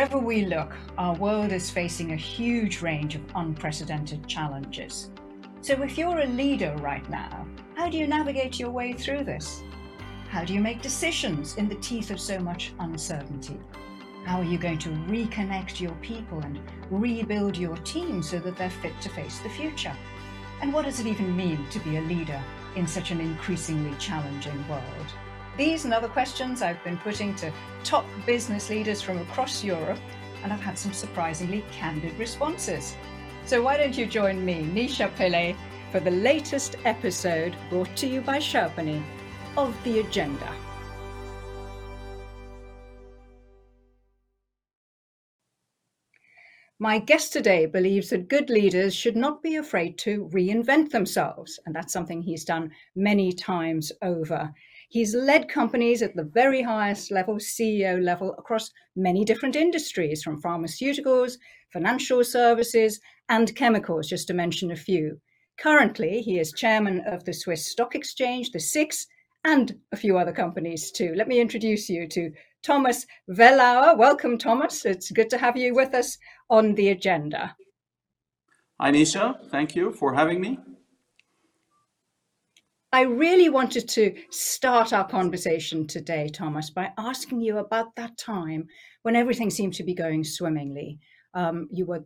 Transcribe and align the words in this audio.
Wherever 0.00 0.18
we 0.18 0.46
look, 0.46 0.72
our 0.96 1.14
world 1.16 1.52
is 1.52 1.68
facing 1.68 2.12
a 2.12 2.16
huge 2.16 2.80
range 2.80 3.16
of 3.16 3.22
unprecedented 3.34 4.26
challenges. 4.26 5.10
So, 5.60 5.74
if 5.82 5.98
you're 5.98 6.20
a 6.20 6.26
leader 6.26 6.74
right 6.78 7.06
now, 7.10 7.46
how 7.74 7.90
do 7.90 7.98
you 7.98 8.06
navigate 8.06 8.58
your 8.58 8.70
way 8.70 8.94
through 8.94 9.24
this? 9.24 9.62
How 10.30 10.42
do 10.42 10.54
you 10.54 10.60
make 10.60 10.80
decisions 10.80 11.54
in 11.56 11.68
the 11.68 11.74
teeth 11.74 12.10
of 12.10 12.18
so 12.18 12.38
much 12.38 12.72
uncertainty? 12.80 13.60
How 14.24 14.38
are 14.38 14.44
you 14.44 14.56
going 14.56 14.78
to 14.78 14.88
reconnect 14.88 15.80
your 15.80 15.94
people 15.96 16.40
and 16.40 16.58
rebuild 16.88 17.58
your 17.58 17.76
team 17.76 18.22
so 18.22 18.38
that 18.38 18.56
they're 18.56 18.70
fit 18.70 18.98
to 19.02 19.10
face 19.10 19.40
the 19.40 19.50
future? 19.50 19.94
And 20.62 20.72
what 20.72 20.86
does 20.86 21.00
it 21.00 21.08
even 21.08 21.36
mean 21.36 21.68
to 21.68 21.78
be 21.80 21.98
a 21.98 22.02
leader 22.02 22.42
in 22.74 22.86
such 22.86 23.10
an 23.10 23.20
increasingly 23.20 23.94
challenging 23.98 24.66
world? 24.66 25.12
These 25.60 25.84
and 25.84 25.92
other 25.92 26.08
questions 26.08 26.62
I've 26.62 26.82
been 26.84 26.96
putting 26.96 27.34
to 27.34 27.52
top 27.84 28.06
business 28.24 28.70
leaders 28.70 29.02
from 29.02 29.18
across 29.18 29.62
Europe, 29.62 30.00
and 30.42 30.54
I've 30.54 30.62
had 30.62 30.78
some 30.78 30.94
surprisingly 30.94 31.62
candid 31.70 32.18
responses. 32.18 32.96
So 33.44 33.60
why 33.60 33.76
don't 33.76 33.94
you 33.94 34.06
join 34.06 34.42
me, 34.42 34.62
Nisha 34.62 35.14
Pillai, 35.16 35.54
for 35.92 36.00
the 36.00 36.12
latest 36.12 36.76
episode 36.86 37.54
brought 37.68 37.94
to 37.96 38.06
you 38.06 38.22
by 38.22 38.38
Sherpany 38.38 39.02
of 39.58 39.76
The 39.84 40.00
Agenda. 40.00 40.50
My 46.78 46.98
guest 46.98 47.34
today 47.34 47.66
believes 47.66 48.08
that 48.08 48.28
good 48.28 48.48
leaders 48.48 48.94
should 48.94 49.14
not 49.14 49.42
be 49.42 49.56
afraid 49.56 49.98
to 49.98 50.30
reinvent 50.32 50.88
themselves, 50.88 51.60
and 51.66 51.76
that's 51.76 51.92
something 51.92 52.22
he's 52.22 52.46
done 52.46 52.70
many 52.96 53.30
times 53.34 53.92
over. 54.00 54.54
He's 54.90 55.14
led 55.14 55.48
companies 55.48 56.02
at 56.02 56.16
the 56.16 56.24
very 56.24 56.62
highest 56.62 57.12
level, 57.12 57.36
CEO 57.36 58.02
level, 58.02 58.34
across 58.36 58.72
many 58.96 59.24
different 59.24 59.54
industries, 59.54 60.20
from 60.20 60.42
pharmaceuticals, 60.42 61.34
financial 61.72 62.24
services, 62.24 63.00
and 63.28 63.54
chemicals, 63.54 64.08
just 64.08 64.26
to 64.26 64.34
mention 64.34 64.72
a 64.72 64.76
few. 64.76 65.20
Currently, 65.60 66.22
he 66.22 66.40
is 66.40 66.52
chairman 66.52 67.02
of 67.06 67.24
the 67.24 67.32
Swiss 67.32 67.70
Stock 67.70 67.94
Exchange, 67.94 68.50
the 68.50 68.58
SIX, 68.58 69.06
and 69.44 69.78
a 69.92 69.96
few 69.96 70.18
other 70.18 70.32
companies 70.32 70.90
too. 70.90 71.14
Let 71.14 71.28
me 71.28 71.40
introduce 71.40 71.88
you 71.88 72.08
to 72.08 72.32
Thomas 72.64 73.06
Wellauer. 73.30 73.96
Welcome, 73.96 74.38
Thomas. 74.38 74.84
It's 74.84 75.12
good 75.12 75.30
to 75.30 75.38
have 75.38 75.56
you 75.56 75.72
with 75.72 75.94
us 75.94 76.18
on 76.50 76.74
the 76.74 76.88
agenda. 76.88 77.54
Hi, 78.80 78.90
Nisha. 78.90 79.38
Thank 79.50 79.76
you 79.76 79.92
for 79.92 80.14
having 80.14 80.40
me. 80.40 80.58
I 82.92 83.02
really 83.02 83.48
wanted 83.48 83.88
to 83.90 84.16
start 84.30 84.92
our 84.92 85.06
conversation 85.06 85.86
today, 85.86 86.28
Thomas, 86.28 86.70
by 86.70 86.90
asking 86.98 87.40
you 87.40 87.58
about 87.58 87.94
that 87.94 88.18
time 88.18 88.66
when 89.02 89.14
everything 89.14 89.48
seemed 89.48 89.74
to 89.74 89.84
be 89.84 89.94
going 89.94 90.24
swimmingly. 90.24 90.98
Um, 91.34 91.68
you 91.70 91.86
were 91.86 92.04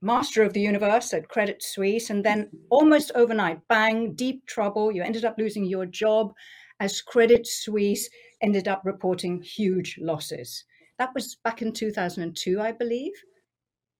master 0.00 0.42
of 0.42 0.52
the 0.52 0.60
universe 0.60 1.14
at 1.14 1.28
Credit 1.28 1.62
Suisse, 1.62 2.10
and 2.10 2.24
then 2.24 2.50
almost 2.68 3.12
overnight, 3.14 3.60
bang, 3.68 4.14
deep 4.14 4.44
trouble. 4.46 4.90
You 4.90 5.04
ended 5.04 5.24
up 5.24 5.36
losing 5.38 5.64
your 5.64 5.86
job 5.86 6.32
as 6.80 7.00
Credit 7.00 7.46
Suisse 7.46 8.08
ended 8.40 8.66
up 8.66 8.82
reporting 8.84 9.40
huge 9.40 9.96
losses. 10.00 10.64
That 10.98 11.14
was 11.14 11.36
back 11.44 11.62
in 11.62 11.72
2002, 11.72 12.60
I 12.60 12.72
believe. 12.72 13.12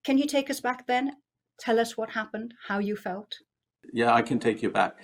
Can 0.03 0.19
you 0.19 0.27
take 0.27 0.51
us 0.51 0.61
back 0.61 0.89
then? 0.89 1.13
Tell 1.61 1.79
us 1.79 1.97
what 1.97 2.11
happened, 2.11 2.55
how 2.67 2.81
you 2.81 2.97
felt? 2.97 3.33
Yeah, 3.93 4.13
I 4.13 4.23
can 4.23 4.41
take 4.41 4.63
you 4.63 4.71
back. 4.71 4.97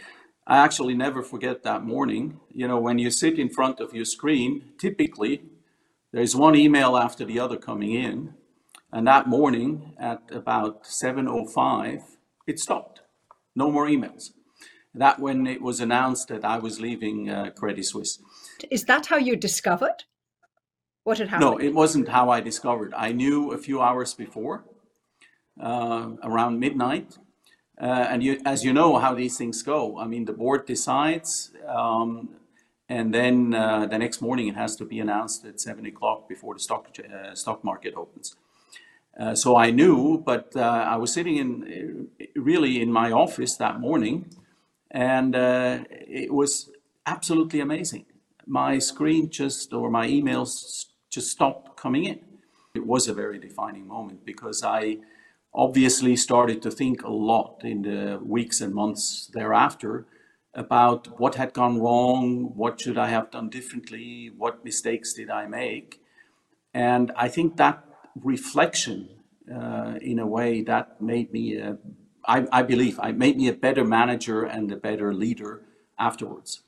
I 0.48 0.56
actually 0.56 0.94
never 0.94 1.22
forget 1.22 1.62
that 1.64 1.84
morning. 1.84 2.40
You 2.50 2.66
know, 2.66 2.80
when 2.80 2.98
you 2.98 3.10
sit 3.10 3.38
in 3.38 3.50
front 3.50 3.80
of 3.80 3.92
your 3.92 4.06
screen, 4.06 4.72
typically 4.78 5.42
there's 6.10 6.34
one 6.34 6.56
email 6.56 6.96
after 6.96 7.26
the 7.26 7.38
other 7.38 7.58
coming 7.58 7.92
in. 7.92 8.32
And 8.90 9.06
that 9.06 9.26
morning 9.26 9.92
at 9.98 10.22
about 10.32 10.84
7.05, 10.84 12.02
it 12.46 12.58
stopped. 12.58 13.02
No 13.54 13.70
more 13.70 13.86
emails. 13.86 14.30
That 14.94 15.20
when 15.20 15.46
it 15.46 15.60
was 15.60 15.80
announced 15.80 16.28
that 16.28 16.46
I 16.46 16.58
was 16.58 16.80
leaving 16.80 17.28
uh, 17.28 17.50
Credit 17.50 17.84
Suisse. 17.84 18.18
Is 18.70 18.84
that 18.84 19.04
how 19.04 19.18
you 19.18 19.36
discovered 19.36 20.04
what 21.04 21.18
had 21.18 21.28
happened? 21.28 21.50
No, 21.50 21.58
it 21.58 21.74
wasn't 21.74 22.08
how 22.08 22.30
I 22.30 22.40
discovered. 22.40 22.94
I 22.96 23.12
knew 23.12 23.52
a 23.52 23.58
few 23.58 23.82
hours 23.82 24.14
before, 24.14 24.64
uh, 25.60 26.12
around 26.22 26.58
midnight, 26.58 27.18
and 27.86 28.22
you, 28.22 28.40
as 28.44 28.64
you 28.64 28.72
know 28.72 28.98
how 28.98 29.14
these 29.14 29.36
things 29.36 29.62
go, 29.62 29.98
I 29.98 30.06
mean, 30.06 30.24
the 30.24 30.32
board 30.32 30.66
decides, 30.66 31.52
um, 31.66 32.30
and 32.88 33.14
then 33.14 33.54
uh, 33.54 33.86
the 33.86 33.98
next 33.98 34.20
morning 34.20 34.48
it 34.48 34.56
has 34.56 34.74
to 34.76 34.84
be 34.84 34.98
announced 34.98 35.44
at 35.44 35.60
seven 35.60 35.86
o'clock 35.86 36.28
before 36.28 36.54
the 36.54 36.60
stock 36.60 36.88
uh, 36.98 37.34
stock 37.34 37.62
market 37.62 37.94
opens. 37.94 38.34
Uh, 39.18 39.34
so 39.34 39.56
I 39.56 39.70
knew, 39.70 40.22
but 40.24 40.52
uh, 40.56 40.60
I 40.60 40.96
was 40.96 41.12
sitting 41.12 41.36
in 41.36 42.08
really 42.36 42.80
in 42.80 42.92
my 42.92 43.10
office 43.10 43.56
that 43.56 43.80
morning, 43.80 44.26
and 44.90 45.34
uh, 45.34 45.80
it 45.90 46.32
was 46.32 46.70
absolutely 47.06 47.60
amazing. 47.60 48.06
My 48.46 48.78
screen 48.78 49.28
just 49.28 49.72
or 49.72 49.90
my 49.90 50.06
emails 50.06 50.86
just 51.10 51.30
stopped 51.30 51.76
coming 51.76 52.04
in. 52.04 52.20
It 52.74 52.86
was 52.86 53.08
a 53.08 53.14
very 53.14 53.38
defining 53.38 53.86
moment 53.88 54.24
because 54.24 54.62
I 54.62 54.98
obviously 55.58 56.14
started 56.14 56.62
to 56.62 56.70
think 56.70 57.02
a 57.02 57.10
lot 57.10 57.62
in 57.64 57.82
the 57.82 58.20
weeks 58.22 58.60
and 58.60 58.72
months 58.72 59.28
thereafter 59.34 60.06
about 60.54 61.18
what 61.18 61.34
had 61.34 61.52
gone 61.52 61.80
wrong, 61.80 62.52
what 62.54 62.80
should 62.80 62.96
I 62.96 63.08
have 63.08 63.32
done 63.32 63.48
differently, 63.50 64.30
what 64.36 64.64
mistakes 64.64 65.12
did 65.12 65.30
I 65.30 65.46
make. 65.46 66.00
And 66.72 67.10
I 67.16 67.28
think 67.28 67.56
that 67.56 67.84
reflection, 68.14 69.08
uh, 69.52 69.98
in 70.00 70.20
a 70.20 70.26
way, 70.26 70.62
that 70.62 71.02
made 71.02 71.32
me, 71.32 71.56
a, 71.56 71.76
I, 72.24 72.46
I 72.52 72.62
believe, 72.62 73.00
I 73.00 73.10
made 73.10 73.36
me 73.36 73.48
a 73.48 73.52
better 73.52 73.84
manager 73.84 74.44
and 74.44 74.70
a 74.70 74.76
better 74.76 75.12
leader 75.12 75.62
afterwards. 75.98 76.62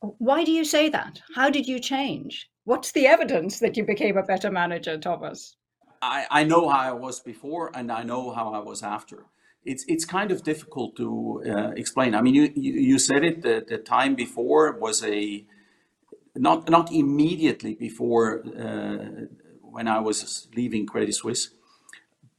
Why 0.00 0.42
do 0.42 0.50
you 0.50 0.64
say 0.64 0.88
that? 0.88 1.20
How 1.36 1.50
did 1.50 1.68
you 1.68 1.78
change? 1.78 2.48
What's 2.64 2.92
the 2.92 3.06
evidence 3.06 3.60
that 3.60 3.76
you 3.76 3.84
became 3.84 4.16
a 4.16 4.22
better 4.24 4.50
manager, 4.50 4.98
Thomas? 4.98 5.57
I, 6.00 6.26
I 6.30 6.44
know 6.44 6.68
how 6.68 6.80
I 6.80 6.92
was 6.92 7.20
before 7.20 7.70
and 7.74 7.90
I 7.90 8.02
know 8.02 8.32
how 8.32 8.52
I 8.52 8.60
was 8.60 8.82
after. 8.82 9.24
It's, 9.64 9.84
it's 9.88 10.04
kind 10.04 10.30
of 10.30 10.42
difficult 10.42 10.96
to 10.96 11.42
uh, 11.46 11.70
explain. 11.76 12.14
I 12.14 12.22
mean, 12.22 12.34
you, 12.34 12.52
you, 12.54 12.72
you 12.74 12.98
said 12.98 13.24
it, 13.24 13.42
the, 13.42 13.64
the 13.66 13.78
time 13.78 14.14
before 14.14 14.72
was 14.72 15.04
a, 15.04 15.44
not, 16.34 16.70
not 16.70 16.92
immediately 16.92 17.74
before 17.74 18.42
uh, 18.58 19.26
when 19.60 19.88
I 19.88 20.00
was 20.00 20.48
leaving 20.56 20.86
Credit 20.86 21.14
Suisse, 21.14 21.50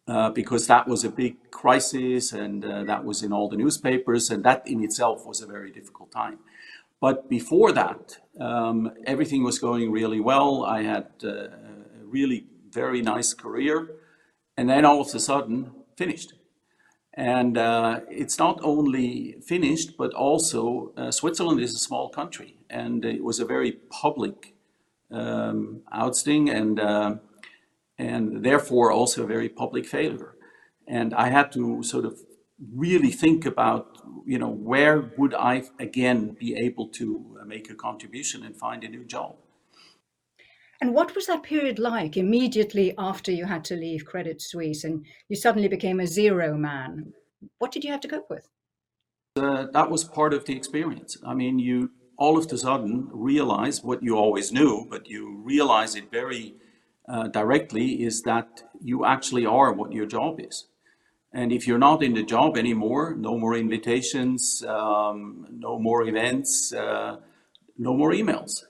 uh, 0.07 0.31
because 0.31 0.65
that 0.67 0.87
was 0.87 1.03
a 1.03 1.09
big 1.09 1.51
crisis 1.51 2.33
and 2.33 2.65
uh, 2.65 2.83
that 2.85 3.05
was 3.05 3.21
in 3.21 3.31
all 3.31 3.47
the 3.47 3.57
newspapers, 3.57 4.31
and 4.31 4.43
that 4.43 4.67
in 4.67 4.83
itself 4.83 5.25
was 5.25 5.41
a 5.41 5.45
very 5.45 5.71
difficult 5.71 6.11
time. 6.11 6.39
But 6.99 7.29
before 7.29 7.71
that, 7.73 8.17
um, 8.39 8.91
everything 9.05 9.43
was 9.43 9.59
going 9.59 9.91
really 9.91 10.19
well. 10.19 10.65
I 10.65 10.81
had 10.83 11.07
uh, 11.23 11.47
really 12.03 12.45
very 12.71 13.01
nice 13.01 13.33
career, 13.33 13.95
and 14.57 14.69
then 14.69 14.85
all 14.85 15.01
of 15.01 15.13
a 15.13 15.19
sudden 15.19 15.71
finished. 15.97 16.33
And 17.13 17.57
uh, 17.57 18.01
it's 18.09 18.37
not 18.39 18.59
only 18.63 19.35
finished, 19.45 19.97
but 19.97 20.13
also 20.13 20.93
uh, 20.95 21.11
Switzerland 21.11 21.59
is 21.59 21.75
a 21.75 21.79
small 21.79 22.09
country, 22.09 22.57
and 22.69 23.03
it 23.03 23.23
was 23.23 23.39
a 23.39 23.45
very 23.45 23.73
public 23.89 24.55
um, 25.11 25.81
ousting, 25.91 26.49
and 26.49 26.79
uh, 26.79 27.15
and 27.97 28.43
therefore 28.43 28.91
also 28.91 29.23
a 29.23 29.27
very 29.27 29.49
public 29.49 29.85
failure. 29.85 30.35
And 30.87 31.13
I 31.13 31.29
had 31.29 31.51
to 31.53 31.83
sort 31.83 32.05
of 32.05 32.19
really 32.75 33.11
think 33.11 33.45
about, 33.45 33.97
you 34.25 34.37
know, 34.37 34.49
where 34.49 35.11
would 35.17 35.33
I 35.33 35.63
again 35.79 36.35
be 36.39 36.55
able 36.55 36.87
to 36.89 37.37
make 37.45 37.69
a 37.69 37.75
contribution 37.75 38.43
and 38.45 38.55
find 38.55 38.83
a 38.83 38.89
new 38.89 39.03
job. 39.03 39.35
And 40.81 40.93
what 40.93 41.13
was 41.13 41.27
that 41.27 41.43
period 41.43 41.77
like 41.77 42.15
immediately 42.15 42.93
after 42.97 43.31
you 43.31 43.45
had 43.45 43.65
to 43.65 43.75
leave 43.75 44.05
Credit 44.05 44.41
Suisse 44.41 44.85
and 44.85 45.05
you 45.27 45.35
suddenly 45.35 45.67
became 45.67 45.99
a 45.99 46.07
zero 46.07 46.55
man? 46.55 47.13
What 47.57 47.71
did 47.71 47.83
you 47.83 47.91
have 47.91 47.99
to 48.01 48.07
cope 48.07 48.29
with? 48.29 48.47
Uh, 49.35 49.67
that 49.73 49.89
was 49.89 50.03
part 50.05 50.33
of 50.33 50.45
the 50.45 50.55
experience. 50.55 51.17
I 51.25 51.33
mean, 51.33 51.59
you 51.59 51.91
all 52.17 52.37
of 52.37 52.51
a 52.51 52.57
sudden 52.57 53.09
realize 53.11 53.83
what 53.83 54.03
you 54.03 54.15
always 54.17 54.51
knew, 54.51 54.85
but 54.89 55.07
you 55.07 55.41
realize 55.43 55.95
it 55.95 56.11
very 56.11 56.55
uh, 57.07 57.27
directly 57.27 58.03
is 58.03 58.21
that 58.23 58.63
you 58.81 59.05
actually 59.05 59.45
are 59.45 59.71
what 59.73 59.93
your 59.93 60.05
job 60.05 60.39
is. 60.39 60.67
And 61.33 61.51
if 61.51 61.67
you're 61.67 61.77
not 61.77 62.03
in 62.03 62.13
the 62.13 62.23
job 62.23 62.57
anymore, 62.57 63.15
no 63.15 63.37
more 63.37 63.55
invitations, 63.55 64.63
um, 64.67 65.45
no 65.51 65.77
more 65.77 66.03
events, 66.03 66.73
uh, 66.73 67.17
no 67.77 67.93
more 67.93 68.11
emails 68.11 68.63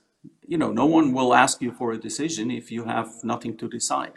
you 0.49 0.57
know, 0.57 0.71
no 0.71 0.87
one 0.87 1.13
will 1.13 1.35
ask 1.35 1.61
you 1.61 1.71
for 1.71 1.91
a 1.91 1.99
decision 1.99 2.49
if 2.49 2.71
you 2.71 2.85
have 2.85 3.09
nothing 3.23 3.55
to 3.57 3.69
decide. 3.69 4.13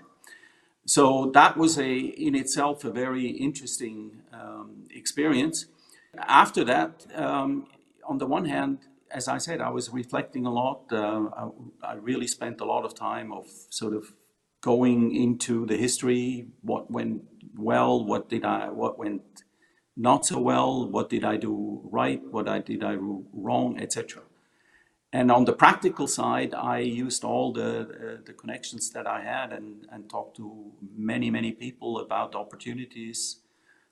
So 0.87 1.31
that 1.35 1.59
was 1.59 1.79
a, 1.79 1.93
in 2.27 2.35
itself, 2.35 2.85
a 2.85 2.91
very 2.91 3.27
interesting 3.27 4.23
um, 4.33 4.89
experience. 4.91 5.67
After 6.17 6.65
that, 6.65 7.07
um, 7.15 7.67
on 8.09 8.17
the 8.17 8.27
one 8.27 8.47
hand, 8.47 8.79
as 9.11 9.29
I 9.29 9.37
said, 9.37 9.61
I 9.61 9.69
was 9.69 9.91
reflecting 9.91 10.47
a 10.47 10.51
lot. 10.51 10.91
Uh, 10.91 11.29
I, 11.37 11.49
I, 11.93 11.95
really 11.97 12.27
spent 12.27 12.63
a 12.63 12.65
lot 12.65 12.87
of 12.87 12.95
time 12.95 13.31
of 13.31 13.47
sort 13.69 13.93
of 13.93 14.15
going 14.63 15.15
into 15.15 15.67
the 15.67 15.77
history, 15.77 16.47
what 16.63 16.91
went 16.91 17.25
well, 17.59 18.03
what 18.03 18.31
did 18.31 18.45
I, 18.47 18.71
what 18.71 18.99
went 18.99 19.23
not 19.97 20.25
so 20.25 20.41
well, 20.41 20.89
what 20.89 21.11
did 21.11 21.25
I 21.25 21.37
do 21.37 21.83
right, 21.85 22.23
what 22.31 22.49
I 22.49 22.61
did 22.61 22.83
I 22.83 22.95
do 22.95 23.27
wrong, 23.35 23.79
etc. 23.79 24.23
And 25.15 25.31
on 25.31 25.45
the 25.45 25.53
practical 25.53 26.07
side, 26.07 26.55
I 26.55 26.79
used 26.79 27.23
all 27.23 27.53
the, 27.53 27.81
uh, 27.81 28.23
the 28.25 28.33
connections 28.33 28.91
that 28.91 29.07
I 29.07 29.23
had 29.23 29.53
and, 29.53 29.87
and 29.93 30.09
talked 30.09 30.37
to 30.39 30.73
many, 30.97 31.31
many 31.31 31.53
people 31.53 31.99
about 31.99 32.35
opportunities, 32.35 33.41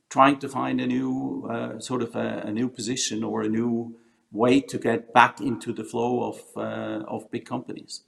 trying 0.08 0.38
to 0.38 0.49
find 0.49 0.81
a 0.81 0.87
new 0.87 1.46
uh, 1.50 1.78
sort 1.78 2.00
of 2.00 2.17
a, 2.17 2.44
a, 2.46 2.50
new 2.50 2.70
position 2.70 3.22
or 3.22 3.43
a 3.43 3.49
new 3.49 3.96
way 4.32 4.62
to 4.62 4.78
get 4.78 5.12
back 5.12 5.43
into 5.43 5.75
the 5.75 5.84
flow 5.84 6.22
of, 6.22 6.40
uh, 6.56 7.05
of 7.06 7.31
big 7.31 7.44
companies. 7.44 8.05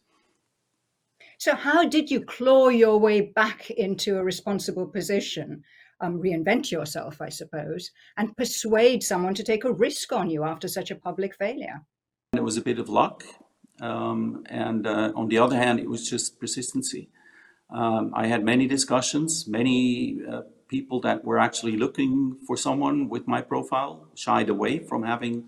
So, 1.37 1.55
how 1.55 1.87
did 1.87 2.11
you 2.11 2.25
claw 2.25 2.69
your 2.69 2.99
way 2.99 3.21
back 3.21 3.71
into 3.71 4.17
a 4.17 4.25
responsible 4.25 4.87
position? 4.87 5.65
Um, 6.01 6.21
reinvent 6.21 6.71
yourself, 6.71 7.21
I 7.21 7.29
suppose, 7.29 7.91
and 8.17 8.37
persuade 8.37 9.03
someone 9.03 9.35
to 9.35 9.45
take 9.45 9.65
a 9.65 9.73
risk 9.73 10.13
on 10.13 10.31
you 10.31 10.45
after 10.45 10.67
such 10.67 10.91
a 10.91 10.97
public 10.97 11.37
failure? 11.37 11.83
It 12.35 12.43
was 12.43 12.57
a 12.57 12.63
bit 12.63 12.79
of 12.79 12.89
luck. 12.89 13.25
Um, 13.83 14.45
and 14.49 14.87
uh, 14.87 15.13
on 15.15 15.29
the 15.29 15.37
other 15.37 15.57
hand, 15.57 15.79
it 15.81 15.91
was 15.91 16.09
just 16.09 16.41
persistency. 16.41 17.11
Um, 17.69 18.11
I 18.15 18.27
had 18.27 18.43
many 18.43 18.67
discussions, 18.67 19.47
many 19.47 20.19
uh, 20.27 20.43
people 20.67 20.99
that 21.03 21.27
were 21.27 21.39
actually 21.39 21.77
looking 21.77 22.39
for 22.47 22.57
someone 22.57 23.11
with 23.11 23.29
my 23.29 23.43
profile 23.43 24.09
shied 24.15 24.49
away 24.49 24.79
from 24.79 25.03
having 25.03 25.45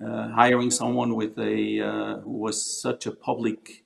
uh, 0.00 0.28
hiring 0.28 0.70
someone 0.70 1.16
with 1.16 1.36
a 1.36 1.80
uh, 1.80 2.20
who 2.20 2.38
was 2.46 2.80
such 2.80 3.06
a 3.06 3.10
public 3.10 3.84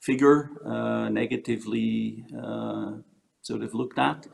figure, 0.00 0.50
uh, 0.64 1.10
negatively 1.10 2.24
uh, 2.34 2.92
sort 3.42 3.62
of 3.62 3.74
looked 3.74 3.98
at. 3.98 4.26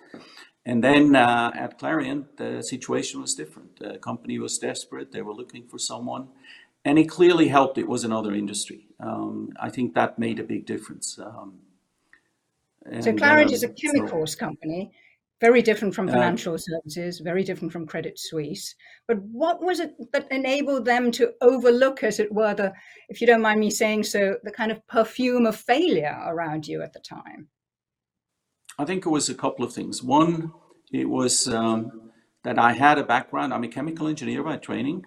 And 0.64 0.84
then 0.84 1.16
uh, 1.16 1.50
at 1.54 1.80
Clariant, 1.80 2.36
the 2.36 2.62
situation 2.62 3.20
was 3.20 3.34
different. 3.34 3.80
The 3.80 3.98
company 3.98 4.38
was 4.38 4.58
desperate; 4.58 5.10
they 5.10 5.22
were 5.22 5.34
looking 5.34 5.66
for 5.66 5.78
someone, 5.78 6.28
and 6.84 6.98
it 6.98 7.08
clearly 7.08 7.48
helped. 7.48 7.78
It 7.78 7.88
was 7.88 8.04
another 8.04 8.34
industry. 8.34 8.88
Um, 9.00 9.50
I 9.60 9.70
think 9.70 9.94
that 9.94 10.18
made 10.18 10.38
a 10.38 10.44
big 10.44 10.66
difference. 10.66 11.18
Um, 11.18 11.60
so 13.00 13.12
Clariant 13.12 13.52
is 13.52 13.62
a 13.62 13.68
chemicals 13.68 14.32
so, 14.32 14.38
company, 14.38 14.90
very 15.40 15.62
different 15.62 15.94
from 15.94 16.08
financial 16.08 16.54
uh, 16.54 16.58
services, 16.58 17.20
very 17.20 17.44
different 17.44 17.72
from 17.72 17.86
Credit 17.86 18.18
Suisse. 18.18 18.74
But 19.06 19.18
what 19.22 19.62
was 19.62 19.80
it 19.80 19.94
that 20.12 20.30
enabled 20.30 20.86
them 20.86 21.10
to 21.12 21.32
overlook, 21.42 22.02
as 22.02 22.20
it 22.20 22.32
were, 22.32 22.54
the, 22.54 22.72
if 23.08 23.20
you 23.20 23.26
don't 23.26 23.42
mind 23.42 23.60
me 23.60 23.70
saying 23.70 24.04
so, 24.04 24.36
the 24.44 24.50
kind 24.50 24.72
of 24.72 24.86
perfume 24.86 25.46
of 25.46 25.56
failure 25.56 26.18
around 26.26 26.66
you 26.66 26.82
at 26.82 26.92
the 26.92 27.00
time? 27.00 27.48
I 28.78 28.84
think 28.86 29.04
it 29.04 29.10
was 29.10 29.28
a 29.28 29.34
couple 29.34 29.64
of 29.64 29.74
things. 29.74 30.02
One, 30.02 30.52
it 30.90 31.08
was 31.08 31.46
um, 31.48 32.10
that 32.44 32.58
I 32.58 32.72
had 32.72 32.98
a 32.98 33.04
background. 33.04 33.52
I'm 33.52 33.64
a 33.64 33.68
chemical 33.68 34.08
engineer 34.08 34.42
by 34.42 34.56
training, 34.56 35.04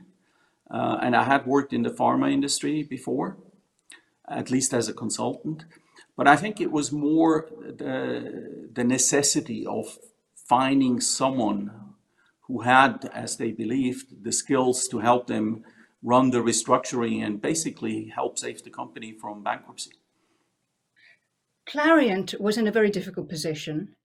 uh, 0.71 0.97
and 1.01 1.15
I 1.15 1.23
had 1.23 1.45
worked 1.45 1.73
in 1.73 1.83
the 1.83 1.89
pharma 1.89 2.31
industry 2.31 2.83
before, 2.83 3.37
at 4.27 4.51
least 4.51 4.73
as 4.73 4.87
a 4.87 4.93
consultant. 4.93 5.65
But 6.15 6.27
I 6.27 6.35
think 6.35 6.61
it 6.61 6.71
was 6.71 6.91
more 6.91 7.49
the, 7.59 8.69
the 8.71 8.83
necessity 8.83 9.65
of 9.65 9.97
finding 10.47 11.01
someone 11.01 11.71
who 12.41 12.61
had, 12.61 13.09
as 13.13 13.37
they 13.37 13.51
believed, 13.51 14.23
the 14.23 14.31
skills 14.31 14.87
to 14.89 14.99
help 14.99 15.27
them 15.27 15.63
run 16.03 16.31
the 16.31 16.39
restructuring 16.39 17.25
and 17.25 17.41
basically 17.41 18.11
help 18.13 18.37
save 18.37 18.63
the 18.63 18.69
company 18.69 19.13
from 19.13 19.41
bankruptcy. 19.41 19.91
Clariant 21.65 22.39
was 22.39 22.57
in 22.57 22.67
a 22.67 22.71
very 22.71 22.89
difficult 22.89 23.29
position, 23.29 23.95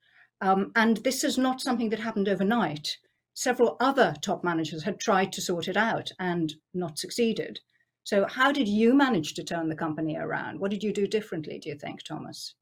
um, 0.40 0.70
and 0.76 0.98
this 0.98 1.24
is 1.24 1.36
not 1.36 1.60
something 1.60 1.90
that 1.90 1.98
happened 1.98 2.28
overnight. 2.28 2.98
Several 3.38 3.76
other 3.78 4.16
top 4.20 4.42
managers 4.42 4.82
had 4.82 4.98
tried 4.98 5.32
to 5.34 5.40
sort 5.40 5.68
it 5.68 5.76
out 5.76 6.10
and 6.18 6.54
not 6.74 6.98
succeeded. 6.98 7.60
So, 8.02 8.26
how 8.26 8.50
did 8.50 8.66
you 8.66 8.94
manage 8.94 9.34
to 9.34 9.44
turn 9.44 9.68
the 9.68 9.76
company 9.76 10.16
around? 10.16 10.58
What 10.58 10.72
did 10.72 10.82
you 10.82 10.92
do 10.92 11.06
differently, 11.06 11.56
do 11.60 11.68
you 11.68 11.76
think, 11.76 12.02
Thomas? 12.02 12.56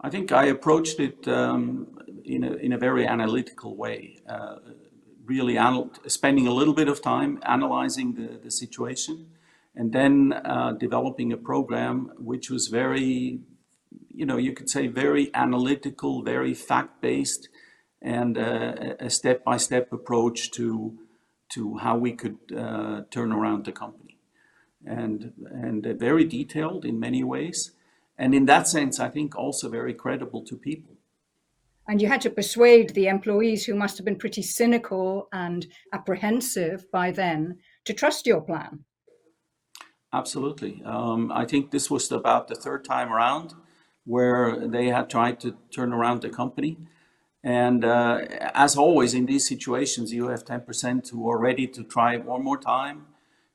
I 0.00 0.08
think 0.08 0.30
I 0.30 0.44
approached 0.44 1.00
it 1.00 1.26
um, 1.26 1.98
in, 2.24 2.44
a, 2.44 2.52
in 2.66 2.72
a 2.72 2.78
very 2.78 3.08
analytical 3.08 3.76
way, 3.76 4.22
uh, 4.28 4.58
really 5.24 5.56
anal- 5.56 5.90
spending 6.06 6.46
a 6.46 6.52
little 6.52 6.74
bit 6.74 6.86
of 6.86 7.02
time 7.02 7.40
analyzing 7.42 8.14
the, 8.14 8.38
the 8.44 8.52
situation 8.52 9.32
and 9.74 9.92
then 9.92 10.32
uh, 10.44 10.74
developing 10.78 11.32
a 11.32 11.36
program 11.36 12.12
which 12.18 12.50
was 12.50 12.68
very, 12.68 13.40
you 14.10 14.26
know, 14.26 14.36
you 14.36 14.52
could 14.52 14.70
say 14.70 14.86
very 14.86 15.34
analytical, 15.34 16.22
very 16.22 16.54
fact 16.54 17.02
based, 17.02 17.48
and 18.04 18.38
uh, 18.38 18.94
a 19.00 19.10
step 19.10 19.42
by 19.42 19.56
step 19.56 19.92
approach 19.92 20.52
to, 20.52 20.96
to 21.54 21.78
how 21.78 21.96
we 21.96 22.12
could 22.12 22.38
uh, 22.56 23.00
turn 23.10 23.32
around 23.32 23.64
the 23.64 23.72
company. 23.72 24.18
And, 24.86 25.32
and 25.50 25.82
very 25.98 26.24
detailed 26.24 26.84
in 26.84 27.00
many 27.00 27.24
ways 27.24 27.72
and 28.18 28.34
in 28.34 28.46
that 28.46 28.68
sense, 28.68 29.00
I 29.00 29.08
think 29.08 29.36
also 29.36 29.68
very 29.68 29.94
credible 29.94 30.42
to 30.44 30.56
people. 30.56 30.96
And 31.86 32.00
you 32.00 32.08
had 32.08 32.22
to 32.22 32.30
persuade 32.30 32.90
the 32.90 33.08
employees 33.08 33.66
who 33.66 33.74
must 33.74 33.98
have 33.98 34.04
been 34.04 34.16
pretty 34.16 34.42
cynical 34.42 35.28
and 35.32 35.66
apprehensive 35.92 36.90
by 36.90 37.10
then 37.10 37.58
to 37.84 37.92
trust 37.92 38.26
your 38.26 38.40
plan. 38.40 38.84
Absolutely. 40.12 40.80
Um, 40.84 41.30
I 41.32 41.44
think 41.44 41.70
this 41.70 41.90
was 41.90 42.10
about 42.10 42.48
the 42.48 42.54
third 42.54 42.84
time 42.84 43.12
around 43.12 43.52
where 44.04 44.66
they 44.66 44.86
had 44.86 45.10
tried 45.10 45.40
to 45.40 45.56
turn 45.74 45.92
around 45.92 46.22
the 46.22 46.30
company. 46.30 46.78
And 47.44 47.84
uh, 47.84 48.22
as 48.54 48.76
always 48.76 49.14
in 49.14 49.26
these 49.26 49.46
situations, 49.46 50.12
you 50.12 50.28
have 50.28 50.44
10% 50.44 51.10
who 51.10 51.30
are 51.30 51.38
ready 51.38 51.68
to 51.68 51.84
try 51.84 52.16
one 52.16 52.42
more 52.42 52.58
time. 52.58 53.06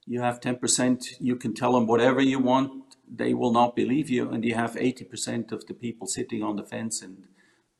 You 0.06 0.22
have 0.22 0.40
10%, 0.40 1.16
you 1.20 1.36
can 1.36 1.54
tell 1.54 1.74
them 1.74 1.88
whatever 1.88 2.22
you 2.22 2.40
want 2.40 2.80
they 3.10 3.34
will 3.34 3.52
not 3.52 3.76
believe 3.76 4.10
you, 4.10 4.30
and 4.30 4.46
you 4.46 4.56
have 4.56 4.76
80% 4.76 5.52
of 5.52 5.66
the 5.66 5.74
people 5.74 6.08
sitting 6.08 6.44
on 6.44 6.56
the 6.56 6.64
fence 6.64 7.02
and 7.02 7.24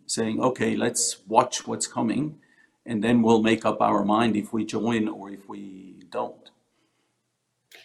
saying, 0.08 0.42
okay, 0.42 0.76
let's 0.76 1.20
watch 1.28 1.68
what's 1.68 1.88
coming, 1.88 2.40
and 2.86 3.04
then 3.04 3.22
we'll 3.22 3.44
make 3.44 3.66
up 3.66 3.82
our 3.82 4.04
mind 4.04 4.36
if 4.36 4.52
we 4.52 4.66
join 4.66 5.08
or 5.08 5.30
if 5.30 5.48
we 5.48 6.04
don't. 6.10 6.50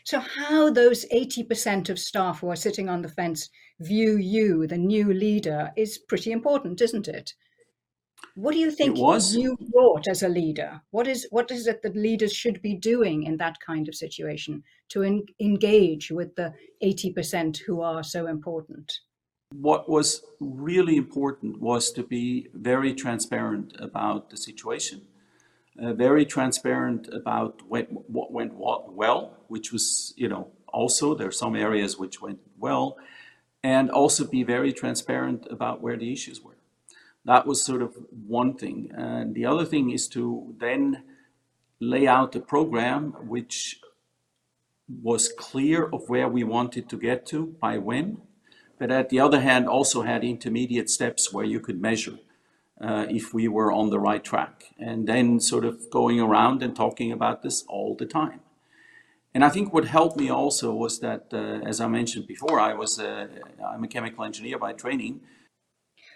So, 0.05 0.21
how 0.21 0.71
those 0.71 1.04
80% 1.12 1.90
of 1.90 1.99
staff 1.99 2.40
who 2.40 2.49
are 2.49 2.57
sitting 2.57 2.88
on 2.88 3.02
the 3.02 3.09
fence 3.09 3.50
view 3.81 4.16
you, 4.16 4.66
the 4.66 4.78
new 4.78 5.12
leader, 5.12 5.73
is 5.76 5.99
pretty 5.99 6.33
important, 6.33 6.81
isn't 6.81 7.09
it? 7.09 7.35
What 8.37 8.53
do 8.53 8.59
you 8.59 8.73
think 8.73 8.99
you 8.99 9.57
brought 9.71 10.09
as 10.09 10.23
a 10.25 10.29
leader? 10.29 10.81
What 10.91 11.07
is 11.07 11.26
what 11.31 11.53
is 11.53 11.69
it 11.69 11.83
that 11.83 11.95
leaders 11.95 12.33
should 12.33 12.61
be 12.61 12.75
doing 12.75 13.23
in 13.23 13.37
that 13.37 13.61
kind 13.64 13.88
of 13.88 13.95
situation 13.95 14.64
to 14.88 15.03
en- 15.05 15.26
engage 15.38 16.11
with 16.11 16.35
the 16.35 16.53
80% 16.83 17.59
who 17.59 17.81
are 17.81 18.03
so 18.03 18.26
important? 18.26 18.93
What 19.53 19.88
was 19.88 20.25
really 20.41 20.97
important 20.97 21.61
was 21.61 21.93
to 21.93 22.03
be 22.03 22.49
very 22.53 22.93
transparent 22.93 23.76
about 23.79 24.31
the 24.31 24.37
situation, 24.37 25.03
uh, 25.81 25.93
very 25.93 26.26
transparent 26.26 27.09
about 27.12 27.62
what, 27.69 27.87
what 28.11 28.33
went 28.33 28.55
well, 28.55 29.37
which 29.47 29.73
was, 29.73 30.12
you 30.17 30.29
know, 30.29 30.49
also 30.67 31.14
there 31.14 31.29
are 31.29 31.41
some 31.45 31.55
areas 31.55 31.97
which 31.97 32.21
went 32.21 32.41
well, 32.59 32.97
and 33.62 33.91
also 33.91 34.26
be 34.26 34.43
very 34.43 34.73
transparent 34.73 35.47
about 35.50 35.81
where 35.81 35.97
the 35.97 36.12
issues 36.12 36.41
were. 36.43 36.53
That 37.25 37.47
was 37.47 37.64
sort 37.64 37.83
of 37.83 37.97
one 38.26 38.54
thing. 38.54 38.90
And 38.95 39.35
the 39.35 39.47
other 39.47 39.64
thing 39.64 39.90
is 39.90 40.09
to 40.09 40.54
then 40.59 41.02
lay 41.81 42.07
out 42.07 42.37
a 42.37 42.40
program 42.40 43.12
which 43.26 43.81
was 44.88 45.33
clear 45.33 45.87
of 45.87 46.09
where 46.09 46.28
we 46.28 46.45
wanted 46.45 46.88
to 46.90 46.97
get 46.97 47.26
to 47.26 47.57
by 47.61 47.78
when, 47.78 48.19
but 48.78 48.90
at 48.90 49.09
the 49.09 49.21
other 49.21 49.40
hand 49.40 49.66
also 49.66 50.02
had 50.02 50.25
intermediate 50.25 50.90
steps 50.90 51.33
where 51.33 51.45
you 51.45 51.61
could 51.61 51.81
measure 51.81 52.19
uh, 52.81 53.07
if 53.09 53.33
we 53.33 53.49
were 53.49 53.73
on 53.73 53.90
the 53.90 54.00
right 54.00 54.25
track, 54.25 54.75
and 54.78 55.07
then 55.07 55.40
sort 55.40 55.64
of 55.64 55.88
going 55.90 56.21
around 56.21 56.62
and 56.62 56.76
talking 56.76 57.12
about 57.12 57.43
this 57.43 57.64
all 57.69 57.95
the 57.95 58.07
time. 58.07 58.40
And 59.33 59.45
I 59.45 59.49
think 59.49 59.73
what 59.73 59.87
helped 59.87 60.16
me 60.16 60.28
also 60.28 60.73
was 60.75 61.00
that, 61.00 61.26
uh, 61.33 61.66
as 61.66 61.81
I 61.81 61.88
mentioned 61.88 62.26
before, 62.26 62.61
I 62.61 62.75
was 62.75 62.99
uh, 62.99 63.26
I'm 63.66 63.85
a 63.85 63.88
chemical 63.88 64.25
engineer 64.25 64.59
by 64.59 64.73
training, 64.73 65.21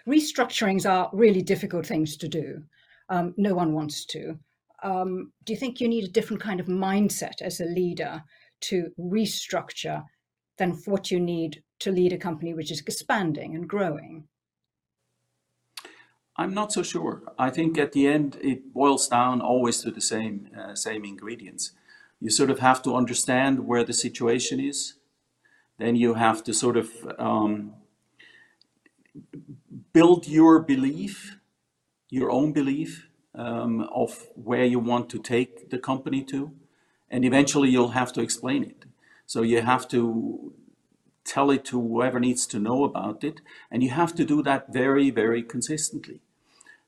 restructurings 0.07 0.89
are 0.89 1.09
really 1.13 1.41
difficult 1.41 1.85
things 1.85 2.17
to 2.17 2.27
do. 2.27 2.63
Um, 3.09 3.33
no 3.37 3.53
one 3.53 3.73
wants 3.73 4.05
to. 4.07 4.37
Um, 4.83 5.31
do 5.43 5.53
you 5.53 5.59
think 5.59 5.81
you 5.81 5.89
need 5.89 6.05
a 6.05 6.11
different 6.11 6.41
kind 6.41 6.59
of 6.59 6.67
mindset 6.67 7.41
as 7.41 7.59
a 7.59 7.65
leader 7.65 8.23
to 8.61 8.89
restructure 8.99 10.03
than 10.57 10.71
what 10.85 11.11
you 11.11 11.19
need 11.19 11.63
to 11.79 11.91
lead 11.91 12.13
a 12.13 12.17
company 12.17 12.53
which 12.53 12.71
is 12.71 12.81
expanding 12.81 13.55
and 13.55 13.67
growing? 13.67 14.27
I'm 16.37 16.53
not 16.53 16.71
so 16.71 16.83
sure. 16.83 17.23
I 17.37 17.49
think 17.49 17.77
at 17.77 17.91
the 17.91 18.07
end 18.07 18.37
it 18.41 18.73
boils 18.73 19.09
down 19.09 19.41
always 19.41 19.81
to 19.81 19.91
the 19.91 20.01
same 20.01 20.49
uh, 20.57 20.73
same 20.73 21.03
ingredients. 21.03 21.73
You 22.21 22.29
sort 22.29 22.49
of 22.49 22.59
have 22.59 22.81
to 22.83 22.95
understand 22.95 23.67
where 23.67 23.83
the 23.83 23.93
situation 23.93 24.59
is. 24.59 24.93
Then 25.77 25.95
you 25.95 26.13
have 26.13 26.43
to 26.45 26.53
sort 26.53 26.77
of 26.77 26.89
um, 27.17 27.73
build 29.93 30.27
your 30.27 30.59
belief, 30.59 31.37
your 32.09 32.31
own 32.31 32.53
belief 32.53 33.07
um, 33.35 33.81
of 33.93 34.27
where 34.35 34.65
you 34.65 34.79
want 34.79 35.09
to 35.09 35.19
take 35.19 35.69
the 35.69 35.79
company 35.79 36.23
to, 36.25 36.51
and 37.09 37.25
eventually 37.25 37.69
you'll 37.69 37.89
have 37.89 38.13
to 38.13 38.21
explain 38.21 38.63
it. 38.63 38.85
So 39.25 39.41
you 39.41 39.61
have 39.61 39.87
to 39.89 40.53
tell 41.23 41.51
it 41.51 41.63
to 41.65 41.79
whoever 41.79 42.19
needs 42.19 42.47
to 42.47 42.59
know 42.59 42.83
about 42.83 43.23
it, 43.23 43.41
and 43.71 43.83
you 43.83 43.91
have 43.91 44.15
to 44.15 44.25
do 44.25 44.41
that 44.43 44.73
very, 44.73 45.11
very 45.11 45.43
consistently. 45.43 46.21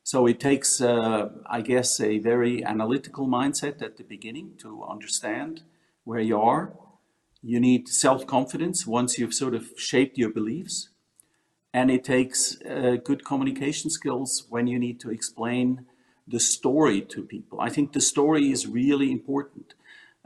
So 0.03 0.25
it 0.25 0.39
takes, 0.39 0.81
uh, 0.81 1.29
I 1.45 1.61
guess, 1.61 1.99
a 1.99 2.17
very 2.17 2.63
analytical 2.65 3.27
mindset 3.27 3.81
at 3.81 3.97
the 3.97 4.03
beginning 4.03 4.55
to 4.59 4.83
understand 4.83 5.61
where 6.03 6.19
you 6.19 6.39
are. 6.39 6.73
You 7.43 7.59
need 7.59 7.87
self 7.87 8.25
confidence 8.25 8.87
once 8.87 9.19
you've 9.19 9.33
sort 9.33 9.53
of 9.53 9.69
shaped 9.77 10.17
your 10.17 10.29
beliefs. 10.29 10.89
And 11.73 11.89
it 11.89 12.03
takes 12.03 12.61
uh, 12.61 12.97
good 13.03 13.23
communication 13.23 13.89
skills 13.89 14.45
when 14.49 14.67
you 14.67 14.77
need 14.77 14.99
to 15.01 15.09
explain 15.09 15.85
the 16.27 16.39
story 16.39 17.01
to 17.01 17.23
people. 17.23 17.61
I 17.61 17.69
think 17.69 17.93
the 17.93 18.01
story 18.01 18.51
is 18.51 18.67
really 18.67 19.11
important. 19.11 19.73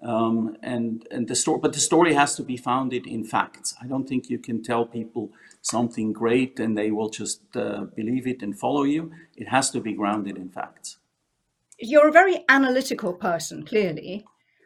Um, 0.04 0.58
and 0.62 1.08
and 1.10 1.28
the 1.28 1.36
story, 1.36 1.60
but 1.62 1.74
the 1.74 1.80
story 1.80 2.14
has 2.14 2.36
to 2.36 2.44
be 2.44 2.58
founded 2.58 3.08
in 3.08 3.24
facts. 3.24 3.76
I 3.82 3.88
don't 3.88 4.08
think 4.08 4.30
you 4.30 4.38
can 4.38 4.62
tell 4.62 4.86
people 4.86 5.32
something 5.62 6.14
great 6.14 6.60
and 6.60 6.78
they 6.78 6.92
will 6.92 7.10
just 7.10 7.42
uh, 7.56 7.86
believe 7.96 8.28
it 8.28 8.44
and 8.44 8.58
follow 8.58 8.84
you. 8.84 9.12
It 9.36 9.48
has 9.48 9.72
to 9.72 9.80
be 9.80 9.94
grounded 9.94 10.38
in 10.38 10.50
facts. 10.50 10.98
You're 11.80 12.10
a 12.10 12.12
very 12.12 12.46
analytical 12.48 13.14
person, 13.14 13.66
clearly. 13.66 14.26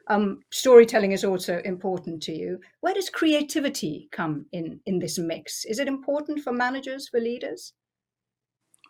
Um, 0.10 0.40
storytelling 0.50 1.12
is 1.12 1.24
also 1.24 1.62
important 1.64 2.24
to 2.24 2.32
you. 2.32 2.60
Where 2.82 2.96
does 2.96 3.12
creativity 3.12 4.10
come 4.12 4.48
in 4.52 4.80
in 4.88 4.98
this 5.00 5.20
mix? 5.20 5.66
Is 5.66 5.78
it 5.80 5.88
important 5.88 6.42
for 6.42 6.52
managers, 6.52 7.08
for 7.08 7.20
leaders? 7.20 7.74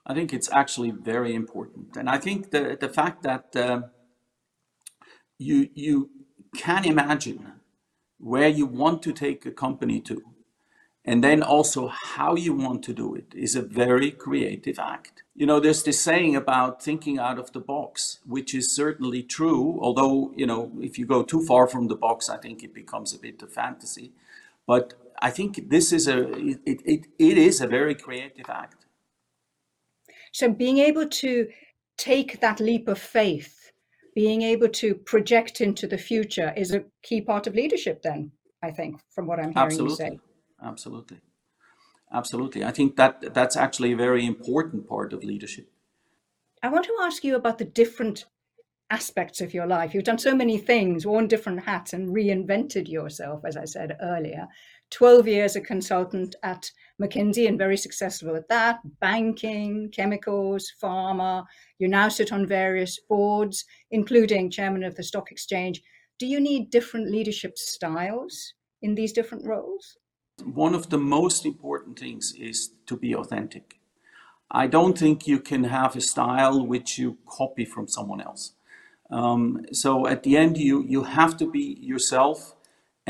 I 0.06 0.14
think 0.14 0.34
it's 0.34 0.52
actually 0.52 0.92
very 0.92 1.36
important, 1.36 1.98
and 1.98 2.10
I 2.10 2.18
think 2.18 2.52
the 2.52 2.78
the 2.80 2.90
fact 2.90 3.24
that 3.24 3.56
uh, 3.56 3.82
you 5.38 5.70
you 5.74 6.10
can 6.56 6.86
imagine 6.86 7.54
where 8.18 8.48
you 8.48 8.66
want 8.66 9.04
to 9.04 9.14
take 9.14 9.46
a 9.46 9.52
company 9.52 10.02
to, 10.02 10.22
and 11.04 11.22
then 11.22 11.44
also 11.44 11.92
how 12.16 12.36
you 12.36 12.54
want 12.54 12.84
to 12.84 12.94
do 12.94 13.14
it 13.14 13.34
is 13.36 13.56
a 13.56 13.62
very 13.62 14.12
creative 14.12 14.80
act. 14.80 15.24
You 15.40 15.46
know, 15.46 15.60
there's 15.60 15.84
this 15.84 16.02
saying 16.02 16.36
about 16.36 16.84
thinking 16.84 17.18
out 17.18 17.40
of 17.40 17.54
the 17.54 17.62
box, 17.62 18.20
which 18.26 18.54
is 18.54 18.76
certainly 18.76 19.24
true, 19.24 19.80
although, 19.82 20.34
you 20.36 20.46
know, 20.46 20.72
if 20.82 21.00
you 21.00 21.06
go 21.06 21.24
too 21.24 21.46
far 21.46 21.66
from 21.66 21.88
the 21.88 21.96
box, 21.96 22.30
I 22.30 22.38
think 22.38 22.62
it 22.62 22.74
becomes 22.74 23.14
a 23.14 23.20
bit 23.20 23.42
of 23.42 23.54
fantasy. 23.54 24.12
But 24.68 24.96
I 25.22 25.30
think 25.32 25.70
this 25.70 25.94
is 25.94 26.10
a, 26.10 26.30
it, 26.38 26.60
it, 26.66 27.08
it 27.18 27.38
is 27.38 27.62
a 27.62 27.68
very 27.68 27.96
creative 27.96 28.50
act. 28.50 28.86
So 30.34 30.52
being 30.52 30.78
able 30.80 31.08
to 31.08 31.48
take 31.98 32.42
that 32.42 32.60
leap 32.60 32.88
of 32.90 33.00
faith 33.00 33.72
being 34.16 34.42
able 34.42 34.68
to 34.68 34.96
project 34.96 35.62
into 35.62 35.88
the 35.88 35.98
future 35.98 36.54
is 36.58 36.74
a 36.74 36.84
key 37.04 37.22
part 37.22 37.46
of 37.48 37.54
leadership 37.54 38.02
then 38.02 38.32
i 38.64 38.72
think 38.72 39.00
from 39.10 39.28
what 39.28 39.40
i'm 39.40 39.54
hearing 39.54 39.66
absolutely. 39.66 40.06
you 40.06 40.12
say 40.12 40.20
absolutely 40.64 41.18
absolutely 42.14 42.64
i 42.64 42.72
think 42.72 42.96
that 42.96 43.34
that's 43.34 43.56
actually 43.56 43.92
a 43.92 43.98
very 43.98 44.26
important 44.26 44.88
part 44.88 45.14
of 45.14 45.24
leadership 45.24 45.70
i 46.64 46.70
want 46.70 46.86
to 46.86 46.98
ask 47.02 47.24
you 47.24 47.36
about 47.36 47.58
the 47.58 47.66
different 47.66 48.26
aspects 48.92 49.40
of 49.40 49.54
your 49.54 49.68
life 49.68 49.94
you've 49.94 50.04
done 50.04 50.18
so 50.18 50.36
many 50.36 50.58
things 50.58 51.06
worn 51.06 51.28
different 51.28 51.64
hats 51.64 51.94
and 51.94 52.10
reinvented 52.10 52.88
yourself 52.88 53.42
as 53.46 53.56
i 53.56 53.66
said 53.66 53.96
earlier 54.02 54.48
12 54.92 55.28
years 55.28 55.56
a 55.56 55.62
consultant 55.62 56.36
at 56.44 56.72
McKinsey 57.02 57.48
and 57.48 57.58
very 57.58 57.78
successful 57.78 58.36
at 58.36 58.48
that, 58.50 58.80
banking, 59.00 59.90
chemicals, 59.92 60.72
pharma. 60.82 61.46
You 61.78 61.88
now 61.88 62.10
sit 62.10 62.34
on 62.34 62.48
various 62.48 63.00
boards, 63.00 63.66
including 63.92 64.50
chairman 64.50 64.84
of 64.84 64.96
the 64.96 65.04
stock 65.04 65.32
exchange. 65.32 65.82
Do 66.18 66.26
you 66.26 66.40
need 66.40 66.72
different 66.72 67.12
leadership 67.12 67.58
styles 67.58 68.54
in 68.82 68.96
these 68.96 69.14
different 69.14 69.46
roles? 69.46 69.98
One 70.44 70.76
of 70.76 70.90
the 70.90 70.98
most 70.98 71.46
important 71.46 72.00
things 72.00 72.34
is 72.38 72.72
to 72.86 72.98
be 72.98 73.16
authentic. 73.16 73.80
I 74.52 74.68
don't 74.68 74.98
think 74.98 75.28
you 75.28 75.40
can 75.40 75.66
have 75.66 75.96
a 75.96 76.02
style 76.02 76.66
which 76.66 76.98
you 76.98 77.18
copy 77.28 77.66
from 77.66 77.88
someone 77.88 78.22
else. 78.22 78.54
Um, 79.12 79.66
so 79.72 80.08
at 80.08 80.24
the 80.24 80.38
end, 80.38 80.58
you, 80.58 80.84
you 80.88 81.04
have 81.04 81.38
to 81.38 81.50
be 81.50 81.78
yourself 81.82 82.56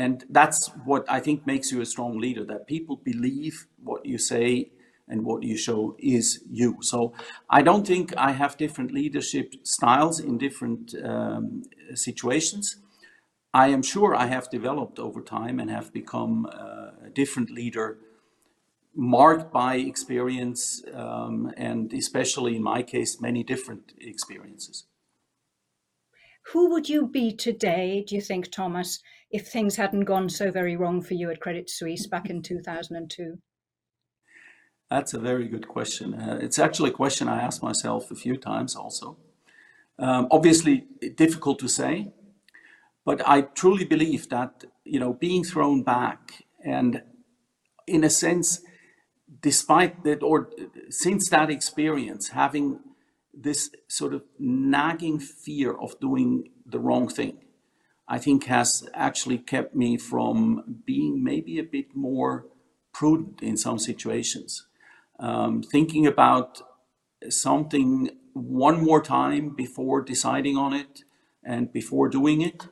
and 0.00 0.24
that's 0.30 0.68
what 0.86 1.04
I 1.10 1.20
think 1.20 1.46
makes 1.46 1.70
you 1.70 1.82
a 1.82 1.86
strong 1.86 2.18
leader, 2.18 2.42
that 2.44 2.66
people 2.66 2.96
believe 2.96 3.66
what 3.84 4.06
you 4.06 4.16
say 4.16 4.70
and 5.06 5.26
what 5.26 5.42
you 5.42 5.58
show 5.58 5.94
is 5.98 6.42
you. 6.48 6.78
So 6.80 7.12
I 7.50 7.60
don't 7.60 7.86
think 7.86 8.16
I 8.16 8.32
have 8.32 8.56
different 8.56 8.92
leadership 8.92 9.54
styles 9.62 10.18
in 10.18 10.38
different 10.38 10.94
um, 11.04 11.64
situations. 11.94 12.76
I 13.52 13.66
am 13.68 13.82
sure 13.82 14.14
I 14.14 14.26
have 14.26 14.48
developed 14.48 14.98
over 14.98 15.20
time 15.20 15.60
and 15.60 15.70
have 15.70 15.92
become 15.92 16.46
uh, 16.50 16.89
a 17.10 17.14
different 17.14 17.50
leader 17.50 17.98
marked 18.94 19.52
by 19.52 19.76
experience 19.76 20.82
um, 20.94 21.52
and 21.56 21.92
especially 21.92 22.56
in 22.56 22.62
my 22.62 22.82
case 22.82 23.20
many 23.20 23.42
different 23.42 23.92
experiences 23.98 24.86
who 26.52 26.70
would 26.70 26.88
you 26.88 27.06
be 27.06 27.32
today 27.32 28.04
do 28.06 28.14
you 28.14 28.20
think 28.20 28.50
thomas 28.50 29.00
if 29.30 29.46
things 29.46 29.76
hadn't 29.76 30.04
gone 30.04 30.28
so 30.28 30.50
very 30.50 30.76
wrong 30.76 31.00
for 31.00 31.14
you 31.14 31.30
at 31.30 31.40
Credit 31.40 31.70
Suisse 31.70 32.06
back 32.06 32.28
in 32.28 32.42
2002? 32.42 33.38
That's 34.90 35.14
a 35.14 35.20
very 35.20 35.46
good 35.46 35.68
question. 35.68 36.14
Uh, 36.14 36.38
it's 36.42 36.58
actually 36.58 36.90
a 36.90 36.94
question 36.94 37.28
I 37.28 37.40
asked 37.40 37.62
myself 37.62 38.10
a 38.10 38.16
few 38.16 38.36
times 38.36 38.74
also. 38.74 39.18
Um, 40.00 40.26
obviously, 40.32 40.86
difficult 41.14 41.60
to 41.60 41.68
say, 41.68 42.12
but 43.04 43.26
I 43.26 43.42
truly 43.42 43.84
believe 43.84 44.28
that, 44.30 44.64
you 44.84 44.98
know, 44.98 45.12
being 45.12 45.44
thrown 45.44 45.82
back 45.82 46.44
and 46.64 47.02
in 47.86 48.04
a 48.04 48.10
sense, 48.10 48.60
despite 49.40 50.04
that, 50.04 50.22
or 50.22 50.50
since 50.88 51.28
that 51.30 51.50
experience, 51.50 52.28
having 52.28 52.80
this 53.32 53.70
sort 53.88 54.14
of 54.14 54.22
nagging 54.38 55.18
fear 55.18 55.72
of 55.72 55.98
doing 56.00 56.50
the 56.66 56.78
wrong 56.78 57.08
thing, 57.08 57.38
I 58.08 58.18
think 58.18 58.44
has 58.44 58.88
actually 58.92 59.38
kept 59.38 59.74
me 59.74 59.96
from 59.96 60.82
being 60.84 61.22
maybe 61.22 61.58
a 61.58 61.64
bit 61.64 61.94
more 61.94 62.46
prudent 62.92 63.40
in 63.40 63.56
some 63.56 63.78
situations. 63.78 64.66
Um, 65.18 65.62
thinking 65.62 66.06
about 66.06 66.60
something 67.28 68.10
one 68.32 68.82
more 68.82 69.02
time 69.02 69.50
before 69.50 70.00
deciding 70.00 70.56
on 70.56 70.72
it 70.72 71.04
and 71.44 71.72
before 71.72 72.08
doing 72.08 72.40
it. 72.40 72.68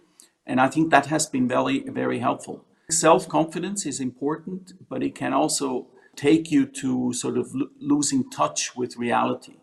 And 0.46 0.60
I 0.60 0.68
think 0.68 0.90
that 0.90 1.06
has 1.06 1.26
been 1.26 1.46
very, 1.46 1.80
very 1.88 2.18
helpful. 2.18 2.64
Self 2.90 3.28
confidence 3.28 3.84
is 3.84 4.00
important, 4.00 4.72
but 4.88 5.02
it 5.02 5.14
can 5.14 5.32
also 5.32 5.88
take 6.16 6.50
you 6.50 6.66
to 6.66 7.12
sort 7.12 7.36
of 7.36 7.54
lo- 7.54 7.68
losing 7.78 8.30
touch 8.30 8.74
with 8.74 8.96
reality. 8.96 9.56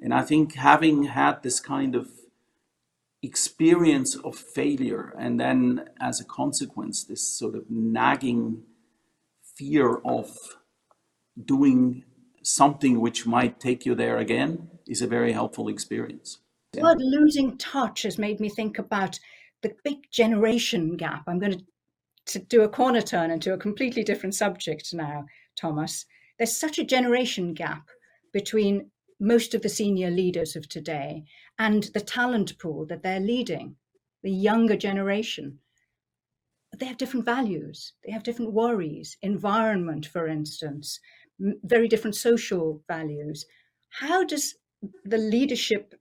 And 0.00 0.14
I 0.14 0.22
think 0.22 0.54
having 0.54 1.04
had 1.04 1.42
this 1.42 1.60
kind 1.60 1.94
of 1.94 2.08
experience 3.22 4.16
of 4.16 4.34
failure 4.34 5.14
and 5.18 5.38
then 5.38 5.88
as 6.00 6.20
a 6.20 6.24
consequence 6.24 7.04
this 7.04 7.22
sort 7.22 7.54
of 7.54 7.70
nagging 7.70 8.62
fear 9.56 9.96
of 10.06 10.56
doing 11.44 12.02
something 12.42 12.98
which 12.98 13.26
might 13.26 13.60
take 13.60 13.84
you 13.84 13.94
there 13.94 14.16
again 14.16 14.70
is 14.86 15.02
a 15.02 15.06
very 15.06 15.32
helpful 15.32 15.68
experience 15.68 16.38
yeah. 16.74 16.94
losing 16.96 17.58
touch 17.58 18.02
has 18.02 18.16
made 18.16 18.40
me 18.40 18.48
think 18.48 18.78
about 18.78 19.20
the 19.60 19.74
big 19.84 20.10
generation 20.10 20.96
gap 20.96 21.22
i'm 21.26 21.38
going 21.38 21.52
to, 21.52 21.64
to 22.30 22.38
do 22.38 22.62
a 22.62 22.68
corner 22.68 23.00
turn 23.00 23.30
into 23.30 23.52
a 23.52 23.58
completely 23.58 24.02
different 24.02 24.34
subject 24.34 24.92
now 24.94 25.24
thomas 25.56 26.06
there's 26.38 26.56
such 26.56 26.78
a 26.78 26.84
generation 26.84 27.52
gap 27.52 27.90
between 28.32 28.90
most 29.20 29.54
of 29.54 29.60
the 29.60 29.68
senior 29.68 30.10
leaders 30.10 30.56
of 30.56 30.68
today 30.68 31.24
and 31.58 31.84
the 31.92 32.00
talent 32.00 32.58
pool 32.58 32.86
that 32.86 33.02
they're 33.02 33.20
leading, 33.20 33.76
the 34.22 34.30
younger 34.30 34.76
generation. 34.76 35.58
They 36.74 36.86
have 36.86 36.96
different 36.96 37.26
values, 37.26 37.92
they 38.04 38.12
have 38.12 38.22
different 38.22 38.54
worries, 38.54 39.18
environment, 39.20 40.06
for 40.06 40.26
instance, 40.26 40.98
very 41.38 41.88
different 41.88 42.16
social 42.16 42.82
values. 42.88 43.44
How 43.90 44.24
does 44.24 44.54
the 45.04 45.18
leadership 45.18 45.94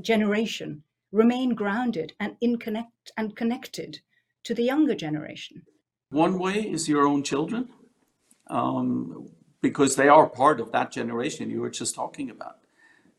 generation 0.00 0.84
remain 1.10 1.56
grounded 1.56 2.12
and 2.20 2.36
in 2.40 2.58
connect 2.58 3.10
and 3.16 3.34
connected 3.34 4.00
to 4.48 4.54
the 4.54 4.64
younger 4.72 4.96
generation? 5.06 5.62
One 6.10 6.38
way 6.38 6.56
is 6.76 6.88
your 6.88 7.06
own 7.06 7.22
children. 7.22 7.62
Um, 8.58 9.28
because 9.60 9.96
they 9.96 10.08
are 10.08 10.26
part 10.28 10.60
of 10.60 10.72
that 10.72 10.90
generation 10.90 11.50
you 11.50 11.60
were 11.60 11.70
just 11.70 11.94
talking 11.94 12.30
about. 12.30 12.58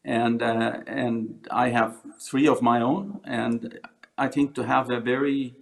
And, 0.03 0.41
uh, 0.41 0.79
and 0.87 1.47
I 1.51 1.69
have 1.69 1.97
three 2.19 2.47
of 2.47 2.61
my 2.61 2.81
own, 2.81 3.19
and 3.25 3.79
I 4.17 4.27
think 4.27 4.55
to 4.55 4.63
have 4.63 4.89
a 4.89 4.99
very 4.99 5.55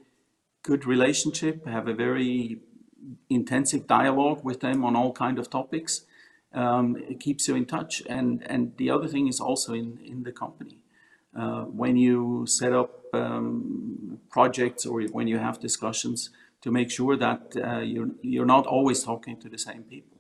good 0.63 0.86
relationship, 0.86 1.65
have 1.67 1.88
a 1.88 1.93
very 1.93 2.59
intensive 3.29 3.88
dialogue 3.88 4.43
with 4.43 4.59
them 4.59 4.86
on 4.86 4.95
all 4.95 5.12
kind 5.12 5.39
of 5.39 5.50
topics, 5.50 6.05
um, 6.53 6.95
it 7.09 7.19
keeps 7.19 7.47
you 7.47 7.55
in 7.55 7.65
touch. 7.65 8.03
And, 8.07 8.43
and 8.51 8.77
the 8.77 8.89
other 8.89 9.07
thing 9.07 9.27
is 9.27 9.39
also 9.39 9.74
in, 9.74 10.00
in 10.03 10.24
the 10.24 10.31
company. 10.31 10.79
Uh, 11.38 11.63
when 11.65 11.96
you 11.96 12.46
set 12.48 12.74
up 12.74 13.03
um, 13.13 14.20
projects 14.29 14.86
or 14.86 15.03
when 15.03 15.27
you 15.27 15.38
have 15.38 15.60
discussions, 15.60 16.32
to 16.62 16.72
make 16.72 16.89
sure 16.91 17.15
that 17.15 17.56
uh, 17.63 17.79
you're, 17.79 18.10
you're 18.22 18.46
not 18.46 18.65
always 18.65 19.03
talking 19.03 19.39
to 19.39 19.50
the 19.50 19.58
same 19.58 19.84
people, 19.84 20.17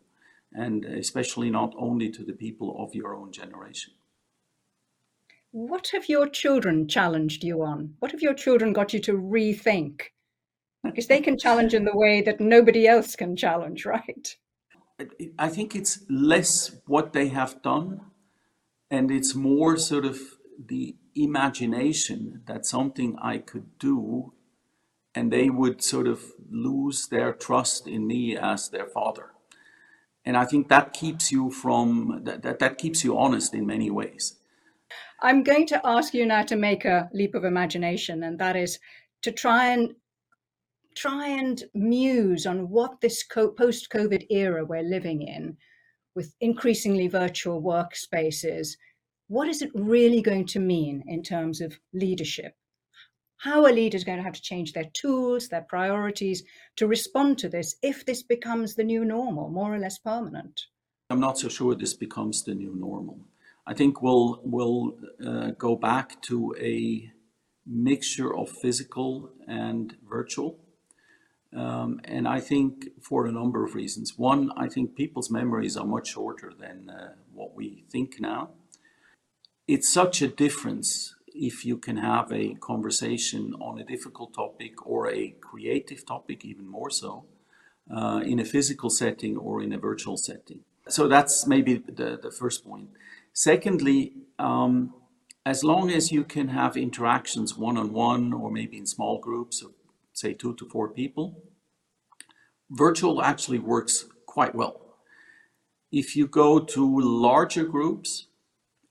and 0.53 0.85
especially 0.85 1.49
not 1.49 1.73
only 1.77 2.09
to 2.09 2.23
the 2.23 2.33
people 2.33 2.75
of 2.79 2.93
your 2.93 3.15
own 3.15 3.31
generation. 3.31 3.93
What 5.51 5.89
have 5.93 6.07
your 6.07 6.27
children 6.27 6.87
challenged 6.87 7.43
you 7.43 7.63
on? 7.63 7.95
What 7.99 8.11
have 8.11 8.21
your 8.21 8.33
children 8.33 8.73
got 8.73 8.93
you 8.93 8.99
to 9.01 9.13
rethink? 9.13 10.01
Because 10.83 11.07
they 11.07 11.21
can 11.21 11.37
challenge 11.45 11.73
in 11.73 11.85
the 11.85 11.97
way 11.97 12.21
that 12.21 12.39
nobody 12.39 12.87
else 12.87 13.15
can 13.15 13.35
challenge, 13.35 13.85
right? 13.85 14.35
I 15.37 15.49
think 15.49 15.75
it's 15.75 16.03
less 16.09 16.75
what 16.85 17.13
they 17.13 17.27
have 17.29 17.61
done, 17.61 18.01
and 18.89 19.11
it's 19.11 19.35
more 19.35 19.77
sort 19.77 20.05
of 20.05 20.19
the 20.57 20.95
imagination 21.23 22.41
that 22.45 22.65
something 22.65 23.17
I 23.21 23.37
could 23.39 23.77
do, 23.79 24.33
and 25.15 25.31
they 25.31 25.49
would 25.49 25.81
sort 25.83 26.07
of 26.07 26.33
lose 26.49 27.07
their 27.07 27.33
trust 27.33 27.87
in 27.87 28.07
me 28.07 28.37
as 28.37 28.69
their 28.69 28.85
father. 28.85 29.31
And 30.25 30.35
I 30.35 30.45
think 30.45 30.67
that 30.67 30.93
keeps 30.93 31.31
you 31.31 31.51
from 31.51 32.21
that, 32.25 32.41
that, 32.43 32.59
that 32.59 32.77
keeps 32.77 33.03
you 33.03 33.17
honest 33.17 33.53
in 33.53 33.65
many 33.65 33.89
ways. 33.89 34.35
I'm 35.21 35.41
going 35.43 35.65
to 35.67 35.81
ask 35.83 36.13
you 36.13 36.25
now 36.25 36.43
to 36.43 36.55
make 36.55 36.85
a 36.85 37.09
leap 37.13 37.33
of 37.33 37.45
imagination, 37.45 38.23
and 38.23 38.37
that 38.39 38.55
is 38.55 38.79
to 39.21 39.31
try 39.31 39.69
and 39.69 39.95
try 40.95 41.27
and 41.27 41.63
muse 41.73 42.45
on 42.45 42.69
what 42.69 43.01
this 43.01 43.23
post 43.23 43.89
COVID 43.89 44.25
era 44.29 44.65
we're 44.65 44.81
living 44.81 45.21
in, 45.21 45.57
with 46.15 46.35
increasingly 46.41 47.07
virtual 47.07 47.61
workspaces, 47.61 48.75
what 49.27 49.47
is 49.47 49.61
it 49.61 49.71
really 49.73 50.21
going 50.21 50.45
to 50.47 50.59
mean 50.59 51.03
in 51.07 51.23
terms 51.23 51.61
of 51.61 51.79
leadership? 51.93 52.55
How 53.37 53.65
are 53.65 53.71
leaders 53.71 54.03
going 54.03 54.17
to 54.17 54.23
have 54.23 54.33
to 54.33 54.41
change 54.41 54.73
their 54.73 54.89
tools, 54.93 55.49
their 55.49 55.61
priorities 55.61 56.43
to 56.77 56.87
respond 56.87 57.37
to 57.39 57.49
this 57.49 57.75
if 57.83 58.05
this 58.05 58.23
becomes 58.23 58.75
the 58.75 58.83
new 58.83 59.05
normal, 59.05 59.49
more 59.49 59.73
or 59.73 59.77
less 59.77 59.99
permanent? 59.99 60.61
I'm 61.09 61.19
not 61.19 61.37
so 61.37 61.47
sure 61.47 61.75
this 61.75 61.93
becomes 61.93 62.43
the 62.43 62.55
new 62.55 62.75
normal. 62.75 63.19
I 63.65 63.73
think 63.73 64.01
we'll 64.01 64.39
we'll 64.43 64.97
uh, 65.25 65.51
go 65.51 65.75
back 65.75 66.21
to 66.23 66.55
a 66.59 67.11
mixture 67.65 68.35
of 68.35 68.49
physical 68.49 69.29
and 69.47 69.95
virtual. 70.09 70.59
Um, 71.55 72.01
and 72.05 72.27
I 72.27 72.39
think 72.39 72.87
for 73.01 73.25
a 73.25 73.31
number 73.31 73.63
of 73.63 73.75
reasons. 73.75 74.17
One, 74.17 74.51
I 74.57 74.67
think 74.67 74.95
people's 74.95 75.29
memories 75.29 75.77
are 75.77 75.85
much 75.85 76.09
shorter 76.09 76.51
than 76.57 76.89
uh, 76.89 77.13
what 77.33 77.55
we 77.55 77.85
think 77.89 78.19
now. 78.19 78.51
It's 79.67 79.89
such 79.89 80.21
a 80.21 80.29
difference 80.29 81.15
if 81.27 81.65
you 81.65 81.77
can 81.77 81.97
have 81.97 82.31
a 82.31 82.55
conversation 82.55 83.53
on 83.59 83.77
a 83.77 83.83
difficult 83.83 84.33
topic 84.33 84.87
or 84.87 85.11
a 85.11 85.35
creative 85.41 86.05
topic, 86.05 86.45
even 86.45 86.65
more 86.67 86.89
so, 86.89 87.25
uh, 87.93 88.21
in 88.25 88.39
a 88.39 88.45
physical 88.45 88.89
setting 88.89 89.35
or 89.35 89.61
in 89.61 89.73
a 89.73 89.77
virtual 89.77 90.15
setting. 90.15 90.61
So 90.87 91.09
that's 91.09 91.45
maybe 91.45 91.83
the, 91.85 92.17
the 92.21 92.31
first 92.31 92.65
point. 92.65 92.91
Secondly, 93.33 94.13
um, 94.39 94.93
as 95.45 95.65
long 95.65 95.91
as 95.91 96.13
you 96.13 96.23
can 96.23 96.47
have 96.47 96.77
interactions 96.77 97.57
one 97.57 97.77
on 97.77 97.91
one 97.91 98.31
or 98.31 98.49
maybe 98.49 98.77
in 98.77 98.85
small 98.85 99.19
groups 99.19 99.61
of 99.61 99.71
say 100.13 100.33
two 100.33 100.55
to 100.55 100.65
four 100.69 100.87
people, 100.87 101.43
virtual 102.69 103.21
actually 103.21 103.59
works 103.59 104.05
quite 104.25 104.55
well. 104.55 104.79
If 105.91 106.15
you 106.15 106.25
go 106.25 106.59
to 106.59 106.99
larger 106.99 107.65
groups, 107.65 108.27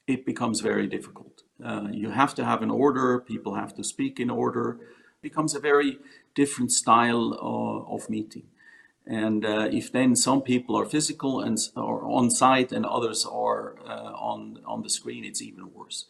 it 0.07 0.25
becomes 0.25 0.61
very 0.61 0.87
difficult. 0.87 1.43
Uh, 1.65 1.89
you 1.91 2.11
have 2.11 2.35
to 2.35 2.45
have 2.45 2.63
an 2.63 2.71
order, 2.71 3.19
people 3.19 3.55
have 3.55 3.75
to 3.75 3.85
speak 3.85 4.21
in 4.21 4.31
order. 4.31 4.79
It 4.81 5.23
becomes 5.23 5.55
a 5.55 5.61
very 5.61 5.99
different 6.35 6.71
style 6.73 7.35
uh, 7.35 7.95
of 7.95 8.09
meeting. 8.11 8.47
And 9.07 9.45
uh, 9.45 9.69
if 9.71 9.93
then 9.93 10.17
some 10.17 10.43
people 10.43 10.77
are 10.77 10.85
physical 10.85 11.41
and 11.41 11.59
are 11.77 12.05
on 12.05 12.31
site 12.31 12.73
and 12.73 12.85
others 12.85 13.25
are 13.25 13.77
uh, 13.87 14.13
on 14.31 14.59
on 14.67 14.83
the 14.83 14.91
screen, 14.91 15.25
it's 15.25 15.41
even 15.41 15.73
worse. 15.73 16.07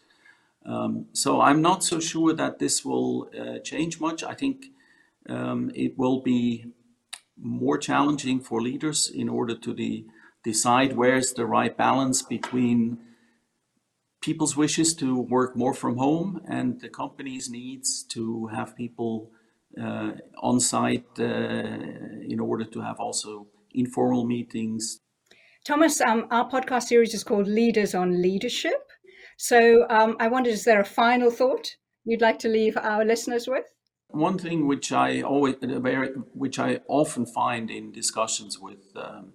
Um, 0.65 1.07
so 1.13 1.41
I'm 1.41 1.61
not 1.61 1.85
so 1.85 2.01
sure 2.01 2.33
that 2.33 2.59
this 2.59 2.85
will 2.85 3.31
uh, 3.39 3.59
change 3.59 4.01
much. 4.01 4.25
I 4.25 4.35
think 4.35 4.67
um, 5.29 5.71
it 5.75 5.99
will 5.99 6.21
be 6.21 6.73
more 7.37 7.77
challenging 7.77 8.41
for 8.41 8.63
leaders 8.63 9.11
in 9.11 9.29
order 9.29 9.55
to 9.55 9.75
de 9.75 10.07
decide 10.43 10.97
where's 10.97 11.33
the 11.35 11.45
right 11.45 11.77
balance 11.77 12.23
between 12.23 12.99
people's 14.27 14.57
wishes 14.57 14.93
to 14.93 15.21
work 15.37 15.57
more 15.57 15.73
from 15.73 15.97
home 15.97 16.41
and 16.49 16.81
the 16.81 16.89
company's 16.89 17.49
needs 17.49 18.03
to 18.03 18.49
have 18.49 18.75
people 18.75 19.31
uh, 19.81 20.11
on 20.43 20.59
site 20.59 21.07
uh, 21.21 21.23
in 22.35 22.41
order 22.41 22.65
to 22.65 22.81
have 22.81 22.99
also 22.99 23.47
informal 23.73 24.27
meetings. 24.27 25.01
Thomas, 25.65 26.01
um, 26.01 26.27
our 26.33 26.51
podcast 26.51 26.85
series 26.85 27.15
is 27.15 27.23
called 27.23 27.47
Leaders 27.47 27.95
on 27.95 28.21
Leadership. 28.21 28.83
So 29.37 29.87
um, 29.91 30.17
I 30.19 30.27
wondered, 30.27 30.55
is 30.55 30.65
there 30.65 30.81
a 30.81 30.85
final 31.03 31.31
thought 31.31 31.77
you'd 32.05 32.27
like 32.29 32.41
to 32.41 32.49
leave 32.49 32.77
our 32.77 33.05
listeners 33.05 33.47
with? 33.47 33.67
One 34.09 34.39
thing 34.39 34.67
which 34.67 34.91
I 34.91 35.23
always, 35.23 35.55
which 36.35 36.59
I 36.59 36.81
often 36.89 37.27
find 37.27 37.71
in 37.71 37.93
discussions 37.93 38.59
with 38.59 38.85
um, 38.97 39.35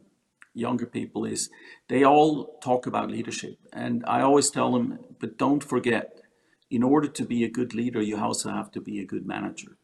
younger 0.53 0.85
people 0.85 1.25
is 1.25 1.49
they 1.87 2.03
all 2.03 2.57
talk 2.63 2.85
about 2.85 3.11
leadership, 3.11 3.57
and 3.73 4.03
I 4.07 4.21
always 4.21 4.49
tell 4.49 4.71
them, 4.71 4.99
but 5.19 5.37
don't 5.37 5.63
forget, 5.63 6.21
in 6.69 6.83
order 6.83 7.07
to 7.07 7.25
be 7.25 7.43
a 7.43 7.49
good 7.49 7.73
leader, 7.73 8.01
you 8.01 8.17
also 8.17 8.49
have 8.49 8.71
to 8.71 8.81
be 8.81 8.99
a 8.99 9.05
good 9.05 9.25
manager. 9.25 9.77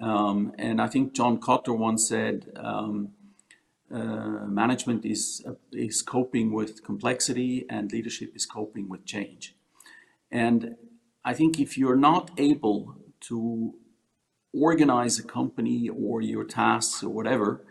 Um, 0.00 0.52
and 0.58 0.80
I 0.80 0.86
think 0.86 1.12
John 1.12 1.38
Kotter 1.38 1.76
once 1.76 2.08
said, 2.08 2.50
um, 2.56 3.10
uh, 3.92 4.46
management 4.46 5.04
is 5.04 5.42
uh, 5.46 5.54
is 5.72 6.00
coping 6.00 6.52
with 6.52 6.84
complexity, 6.84 7.66
and 7.68 7.90
leadership 7.90 8.36
is 8.36 8.46
coping 8.46 8.88
with 8.88 9.04
change. 9.04 9.56
And 10.30 10.76
I 11.24 11.34
think 11.34 11.58
if 11.58 11.76
you're 11.76 11.96
not 11.96 12.30
able 12.38 12.94
to 13.22 13.74
organize 14.54 15.18
a 15.18 15.24
company 15.24 15.88
or 15.88 16.22
your 16.22 16.44
tasks 16.44 17.02
or 17.02 17.10
whatever 17.10 17.64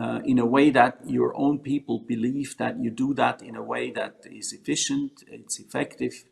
uh, 0.00 0.20
in 0.24 0.38
a 0.38 0.46
way 0.46 0.70
that 0.70 0.98
your 1.06 1.36
own 1.36 1.58
people 1.58 1.98
believe 1.98 2.56
that 2.58 2.78
you 2.78 2.90
do 2.90 3.14
that 3.14 3.42
in 3.42 3.56
a 3.56 3.62
way 3.62 3.90
that 3.90 4.16
is 4.26 4.52
efficient, 4.52 5.24
it's 5.26 5.58
effective, 5.58 6.24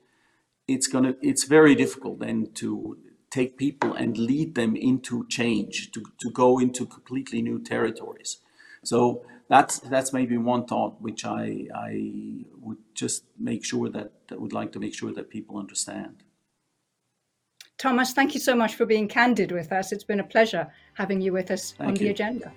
it's 0.68 0.87
gonna 0.87 1.14
it's 1.22 1.44
very 1.44 1.74
difficult 1.74 2.18
then 2.20 2.50
to 2.55 2.98
take 3.31 3.57
people 3.57 3.94
and 3.94 4.16
lead 4.16 4.55
them 4.55 4.77
into 4.77 5.27
change, 5.29 5.90
to, 5.92 6.05
to 6.20 6.31
go 6.31 6.59
into 6.59 6.87
completely 6.87 7.42
new 7.42 7.59
territories. 7.59 8.38
So 8.85 9.24
that's 9.48 9.79
that's 9.79 10.12
maybe 10.12 10.37
one 10.37 10.66
thought 10.66 11.00
which 11.00 11.24
I 11.24 11.66
I 11.74 12.44
would 12.61 12.79
just 12.94 13.24
make 13.38 13.64
sure 13.64 13.88
that, 13.90 14.12
that 14.29 14.40
would 14.40 14.53
like 14.53 14.72
to 14.72 14.79
make 14.79 14.94
sure 14.94 15.12
that 15.12 15.31
people 15.31 15.59
understand. 15.59 16.22
Thomas, 17.77 18.12
thank 18.12 18.35
you 18.35 18.40
so 18.40 18.55
much 18.55 18.77
for 18.77 18.87
being 18.87 19.09
candid 19.09 19.50
with 19.53 19.72
us. 19.72 19.90
It's 19.90 20.05
been 20.05 20.20
a 20.20 20.24
pleasure 20.24 20.70
having 20.94 21.20
you 21.20 21.33
with 21.33 21.50
us 21.50 21.72
thank 21.72 21.88
on 21.88 21.96
you. 21.96 22.00
the 22.00 22.09
agenda. 22.11 22.53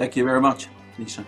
Thank 0.00 0.16
you 0.16 0.24
very 0.24 0.40
much, 0.40 0.66
Nisha. 0.98 1.26